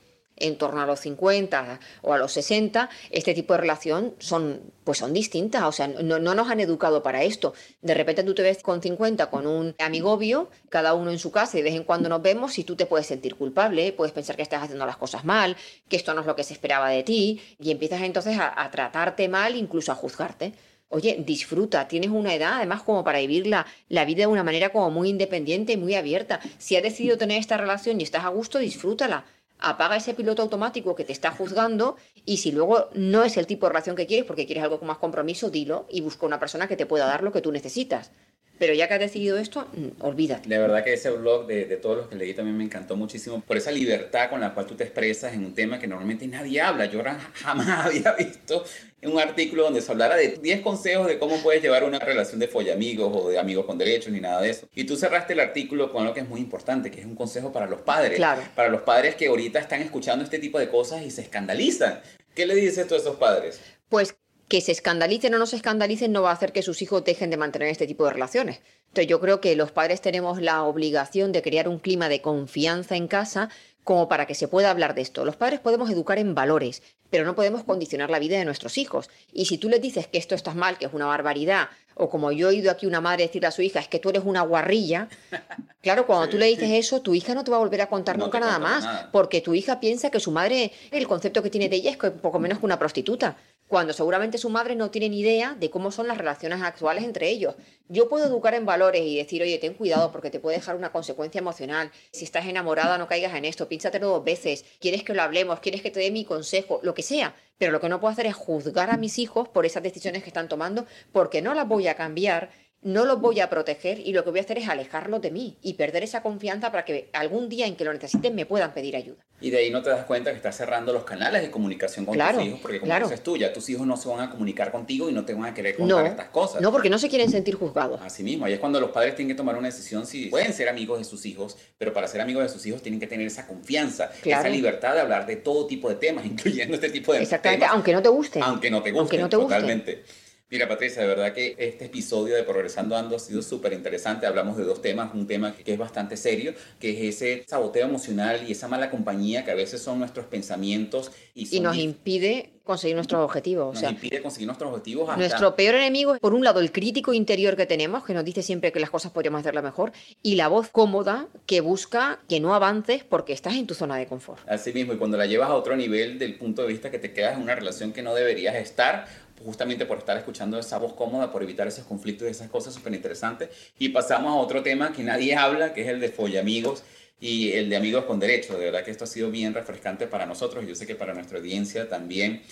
[0.41, 4.99] en torno a los 50 o a los 60, este tipo de relación son, pues
[4.99, 7.55] son distintas, o sea, no, no nos han educado para esto.
[7.83, 11.59] De repente tú te ves con 50 con un amigobio, cada uno en su casa
[11.59, 14.37] y de vez en cuando nos vemos y tú te puedes sentir culpable, puedes pensar
[14.37, 15.57] que estás haciendo las cosas mal,
[15.89, 18.71] que esto no es lo que se esperaba de ti y empiezas entonces a, a
[18.71, 20.53] tratarte mal, incluso a juzgarte.
[20.91, 24.71] Oye, disfruta, tienes una edad además como para vivir la, la vida de una manera
[24.71, 26.41] como muy independiente y muy abierta.
[26.57, 29.27] Si has decidido tener esta relación y estás a gusto, disfrútala.
[29.59, 33.67] Apaga ese piloto automático que te está juzgando y si luego no es el tipo
[33.67, 36.69] de relación que quieres porque quieres algo con más compromiso, dilo y busca una persona
[36.69, 38.13] que te pueda dar lo que tú necesitas.
[38.59, 40.49] Pero ya que has decidido esto, mm, olvídate.
[40.49, 43.41] De verdad que ese blog de, de todos los que leí también me encantó muchísimo
[43.41, 46.61] por esa libertad con la cual tú te expresas en un tema que normalmente nadie
[46.61, 46.87] habla.
[46.87, 47.03] Yo
[47.35, 48.65] jamás había visto
[49.03, 52.49] un artículo donde se hablara de 10 consejos de cómo puedes llevar una relación de
[52.49, 54.69] follamigos o de amigos con derechos ni nada de eso.
[54.75, 57.53] Y tú cerraste el artículo con algo que es muy importante, que es un consejo
[57.53, 58.17] para los padres.
[58.17, 58.43] Claro.
[58.57, 62.01] Para los padres que ahorita están escuchando este tipo de cosas y se escandalizan.
[62.35, 63.61] ¿Qué le dices tú a esos padres?
[63.89, 64.17] Pues
[64.49, 67.31] que se escandalicen o no se escandalicen no va a hacer que sus hijos dejen
[67.31, 68.61] de mantener este tipo de relaciones.
[68.89, 72.97] Entonces yo creo que los padres tenemos la obligación de crear un clima de confianza
[72.97, 73.51] en casa
[73.85, 75.25] como para que se pueda hablar de esto.
[75.25, 79.09] Los padres podemos educar en valores, pero no podemos condicionar la vida de nuestros hijos.
[79.33, 82.31] Y si tú les dices que esto está mal, que es una barbaridad, o como
[82.33, 84.43] yo he oído aquí una madre decirle a su hija, es que tú eres una
[84.43, 85.09] guarrilla,
[85.83, 86.77] claro, cuando Sí, tú le dices sí.
[86.77, 89.09] eso, tu hija no te va a volver a contar No nunca nada más, nada.
[89.13, 92.39] porque tu hija piensa que su madre, el concepto que tiene de ella es poco
[92.39, 93.37] menos que una prostituta,
[93.69, 97.29] cuando seguramente su madre no tiene ni idea de cómo son las relaciones actuales entre
[97.29, 97.55] ellos.
[97.89, 100.91] Yo puedo educar en valores y decir, oye, ten cuidado porque te puede dejar una
[100.91, 101.93] consecuencia emocional.
[102.11, 104.65] Si estás enamorada, no caigas en esto, piénsatelo dos veces.
[104.81, 105.61] ¿Quieres que lo hablemos?
[105.61, 106.81] ¿Quieres que te dé mi consejo?
[106.83, 107.35] Lo que sea.
[107.59, 110.31] Pero lo que no puedo hacer es juzgar a mis hijos por esas decisiones que
[110.31, 112.51] están tomando porque no las voy a cambiar
[112.83, 115.59] no los voy a proteger y lo que voy a hacer es alejarlos de mí
[115.63, 118.95] y perder esa confianza para que algún día en que lo necesiten me puedan pedir
[118.97, 119.19] ayuda.
[119.41, 122.19] Y de ahí no te das cuenta que estás cerrando los canales de comunicación con
[122.19, 125.09] tus hijos, porque como dices tú, ya tus hijos no se van a comunicar contigo
[125.09, 126.61] y no te van a querer contar estas cosas.
[126.61, 128.01] No, porque no se quieren sentir juzgados.
[128.03, 130.69] Así mismo, ahí es cuando los padres tienen que tomar una decisión si pueden ser
[130.69, 133.47] amigos de sus hijos, pero para ser amigos de sus hijos tienen que tener esa
[133.47, 137.67] confianza, esa libertad de hablar de todo tipo de temas, incluyendo este tipo de Exactamente,
[137.67, 138.41] aunque no te guste.
[138.43, 139.55] Aunque no te guste, aunque no te guste.
[139.55, 140.05] totalmente.
[140.51, 144.27] Mira, Patricia, de verdad que este episodio de Progresando Ando ha sido súper interesante.
[144.27, 145.13] Hablamos de dos temas.
[145.13, 149.45] Un tema que es bastante serio, que es ese saboteo emocional y esa mala compañía
[149.45, 151.13] que a veces son nuestros pensamientos.
[151.35, 153.81] Y, nos impide conseguir nuestros objetivos.
[153.81, 155.17] Nos impide conseguir nuestros objetivos.
[155.19, 158.43] Nuestro peor enemigo es, por un lado, el crítico interior que tenemos, que nos dice
[158.43, 159.93] siempre que las cosas podríamos hacerlas mejor,
[160.23, 164.07] y la voz cómoda que busca que no avances porque estás en tu zona de
[164.07, 164.41] confort.
[164.49, 167.13] Así mismo, y cuando la llevas a otro nivel del punto de vista que te
[167.13, 169.07] quedas en una relación que no deberías estar,
[169.45, 172.95] justamente por estar escuchando esa voz cómoda, por evitar esos conflictos y esas cosas súper
[172.95, 173.51] interesantes.
[173.79, 176.83] Y pasamos a otro tema que nadie habla, que es el de follamigos
[177.21, 178.59] y el de amigos con derecho.
[178.59, 181.15] De verdad que esto ha sido bien refrescante para nosotros y yo sé que para
[181.15, 182.43] nuestra audiencia también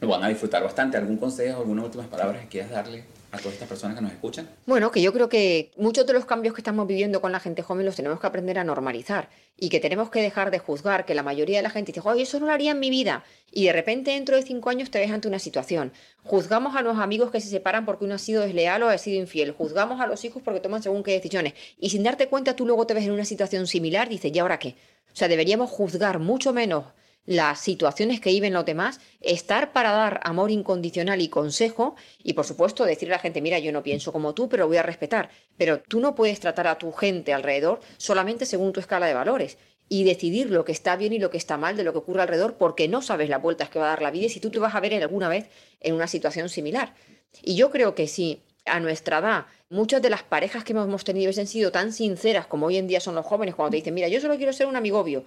[0.00, 0.96] lo van a disfrutar bastante.
[0.96, 4.48] ¿Algún consejo, algunas últimas palabras que quieras darle a todas estas personas que nos escuchan?
[4.66, 7.62] Bueno, que yo creo que muchos de los cambios que estamos viviendo con la gente
[7.62, 11.14] joven los tenemos que aprender a normalizar y que tenemos que dejar de juzgar que
[11.14, 13.24] la mayoría de la gente dice, oye, eso no lo haría en mi vida.
[13.52, 15.92] Y de repente dentro de cinco años te ves ante una situación.
[16.24, 19.20] Juzgamos a los amigos que se separan porque uno ha sido desleal o ha sido
[19.20, 19.52] infiel.
[19.52, 21.54] Juzgamos a los hijos porque toman según qué decisiones.
[21.78, 24.38] Y sin darte cuenta tú luego te ves en una situación similar y dices, ¿y
[24.38, 24.76] ahora qué?
[25.12, 26.84] O sea, deberíamos juzgar mucho menos
[27.28, 32.46] las situaciones que viven los demás, estar para dar amor incondicional y consejo y por
[32.46, 35.28] supuesto decirle a la gente, mira, yo no pienso como tú, pero voy a respetar.
[35.58, 39.58] Pero tú no puedes tratar a tu gente alrededor solamente según tu escala de valores
[39.90, 42.22] y decidir lo que está bien y lo que está mal de lo que ocurre
[42.22, 44.48] alrededor porque no sabes las vueltas que va a dar la vida y si tú
[44.48, 45.50] te vas a ver alguna vez
[45.80, 46.94] en una situación similar.
[47.42, 51.26] Y yo creo que si a nuestra edad muchas de las parejas que hemos tenido
[51.26, 54.08] hubiesen sido tan sinceras como hoy en día son los jóvenes cuando te dicen, mira,
[54.08, 55.24] yo solo quiero ser un amigobio,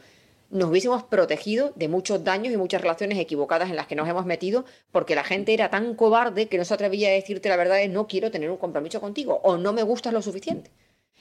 [0.52, 4.26] nos hubiésemos protegido de muchos daños y muchas relaciones equivocadas en las que nos hemos
[4.26, 7.78] metido porque la gente era tan cobarde que no se atrevía a decirte la verdad
[7.78, 10.72] de no quiero tener un compromiso contigo o no me gustas lo suficiente.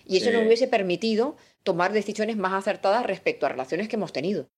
[0.05, 4.49] Y eso nos hubiese permitido tomar decisiones más acertadas respecto a relaciones que hemos tenido.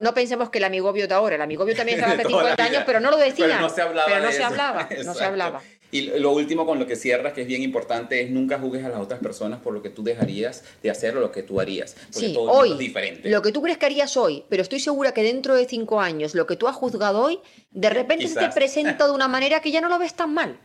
[0.00, 3.00] No pensemos que el amigobio de ahora, el amigobio también estaba hace 50 años, pero
[3.00, 3.46] no lo decía.
[3.46, 4.06] Pero no se hablaba.
[4.06, 5.62] Pero no se hablaba, no se hablaba.
[5.90, 8.90] Y lo último con lo que cierras, que es bien importante, es nunca juzgues a
[8.90, 11.94] las otras personas por lo que tú dejarías de hacer o lo que tú harías.
[12.12, 13.28] Porque sí, todo hoy, es diferente.
[13.28, 16.34] Lo que tú crees que harías hoy, pero estoy segura que dentro de cinco años,
[16.34, 17.40] lo que tú has juzgado hoy,
[17.70, 20.60] de repente se te presenta de una manera que ya no lo ves tan mal.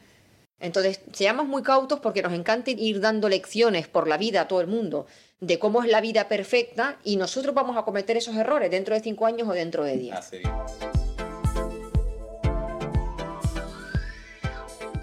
[0.59, 4.61] Entonces, seamos muy cautos porque nos encanta ir dando lecciones por la vida a todo
[4.61, 5.07] el mundo
[5.45, 9.01] de cómo es la vida perfecta y nosotros vamos a cometer esos errores dentro de
[9.01, 10.31] cinco años o dentro de diez.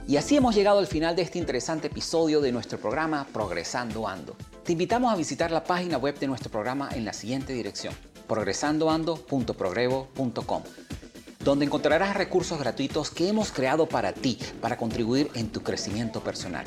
[0.09, 4.35] Y así hemos llegado al final de este interesante episodio de nuestro programa Progresando Ando.
[4.65, 7.95] Te invitamos a visitar la página web de nuestro programa en la siguiente dirección,
[8.27, 10.63] progresandoando.progrevo.com,
[11.45, 16.67] donde encontrarás recursos gratuitos que hemos creado para ti, para contribuir en tu crecimiento personal.